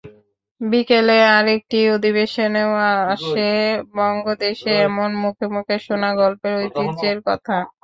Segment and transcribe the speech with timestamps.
[0.61, 2.71] বিকেলে আরেকটি অধিবেশনেও
[3.05, 3.49] আসে
[3.95, 7.57] বঙ্গদেশে এমন মুখে মুখে শোনা গল্পের ঐতিহ্যের কথা।